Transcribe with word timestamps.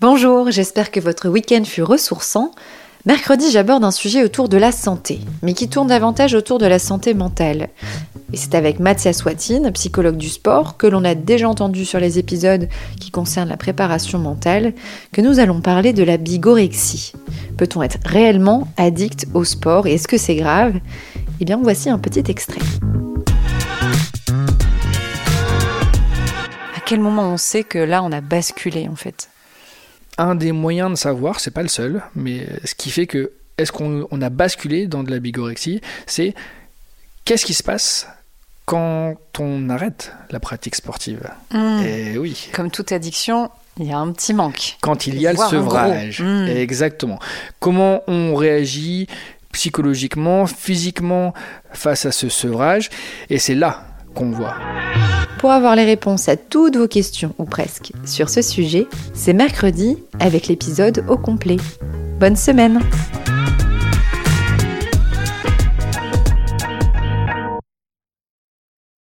Bonjour, 0.00 0.50
j'espère 0.50 0.90
que 0.90 0.98
votre 0.98 1.28
week-end 1.28 1.62
fut 1.62 1.82
ressourçant. 1.82 2.52
Mercredi, 3.04 3.50
j'aborde 3.50 3.84
un 3.84 3.90
sujet 3.90 4.24
autour 4.24 4.48
de 4.48 4.56
la 4.56 4.72
santé, 4.72 5.20
mais 5.42 5.52
qui 5.52 5.68
tourne 5.68 5.88
davantage 5.88 6.32
autour 6.32 6.56
de 6.56 6.64
la 6.64 6.78
santé 6.78 7.12
mentale. 7.12 7.68
Et 8.32 8.38
c'est 8.38 8.54
avec 8.54 8.80
Mathias 8.80 9.22
Watine, 9.26 9.70
psychologue 9.72 10.16
du 10.16 10.30
sport, 10.30 10.78
que 10.78 10.86
l'on 10.86 11.04
a 11.04 11.14
déjà 11.14 11.50
entendu 11.50 11.84
sur 11.84 12.00
les 12.00 12.18
épisodes 12.18 12.66
qui 12.98 13.10
concernent 13.10 13.50
la 13.50 13.58
préparation 13.58 14.18
mentale, 14.18 14.72
que 15.12 15.20
nous 15.20 15.38
allons 15.38 15.60
parler 15.60 15.92
de 15.92 16.02
la 16.02 16.16
bigorexie. 16.16 17.12
Peut-on 17.58 17.82
être 17.82 17.98
réellement 18.06 18.68
addict 18.78 19.26
au 19.34 19.44
sport 19.44 19.86
et 19.86 19.96
est-ce 19.96 20.08
que 20.08 20.16
c'est 20.16 20.36
grave? 20.36 20.80
Eh 21.40 21.44
bien, 21.44 21.60
voici 21.62 21.90
un 21.90 21.98
petit 21.98 22.24
extrait. 22.30 22.62
À 26.74 26.80
quel 26.86 27.00
moment 27.00 27.34
on 27.34 27.36
sait 27.36 27.64
que 27.64 27.78
là, 27.78 28.02
on 28.02 28.12
a 28.12 28.22
basculé 28.22 28.88
en 28.90 28.96
fait? 28.96 29.28
Un 30.20 30.34
des 30.34 30.52
moyens 30.52 30.90
de 30.90 30.96
savoir, 30.96 31.40
c'est 31.40 31.50
pas 31.50 31.62
le 31.62 31.68
seul, 31.68 32.02
mais 32.14 32.46
ce 32.64 32.74
qui 32.74 32.90
fait 32.90 33.06
que 33.06 33.32
est-ce 33.56 33.72
qu'on 33.72 34.22
a 34.22 34.30
basculé 34.30 34.86
dans 34.86 35.02
de 35.02 35.10
la 35.10 35.18
bigorexie, 35.18 35.80
c'est 36.06 36.34
qu'est-ce 37.24 37.44
qui 37.44 37.54
se 37.54 37.62
passe 37.62 38.06
quand 38.66 39.16
on 39.38 39.68
arrête 39.68 40.12
la 40.30 40.38
pratique 40.38 40.76
sportive? 40.76 41.28
Mmh. 41.52 41.82
Et 41.84 42.18
oui. 42.18 42.48
Comme 42.52 42.70
toute 42.70 42.92
addiction, 42.92 43.50
il 43.78 43.86
y 43.86 43.92
a 43.92 43.98
un 43.98 44.12
petit 44.12 44.34
manque. 44.34 44.76
Quand 44.80 45.06
il 45.06 45.20
y 45.20 45.26
a 45.26 45.32
le 45.32 45.38
sevrage. 45.38 46.22
Mmh. 46.22 46.48
Exactement. 46.48 47.18
Comment 47.58 48.02
on 48.06 48.34
réagit 48.34 49.08
psychologiquement, 49.52 50.46
physiquement 50.46 51.34
face 51.72 52.06
à 52.06 52.12
ce 52.12 52.28
sevrage? 52.28 52.90
Et 53.30 53.38
c'est 53.38 53.54
là 53.54 53.84
qu'on 54.14 54.30
voit. 54.30 54.54
Pour 55.40 55.52
avoir 55.52 55.74
les 55.74 55.86
réponses 55.86 56.28
à 56.28 56.36
toutes 56.36 56.76
vos 56.76 56.86
questions, 56.86 57.34
ou 57.38 57.46
presque, 57.46 57.92
sur 58.04 58.28
ce 58.28 58.42
sujet, 58.42 58.86
c'est 59.14 59.32
mercredi 59.32 59.96
avec 60.18 60.48
l'épisode 60.48 61.02
au 61.08 61.16
complet. 61.16 61.56
Bonne 62.18 62.36
semaine 62.36 62.78